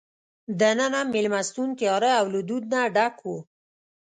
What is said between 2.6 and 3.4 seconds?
نه ډک وو.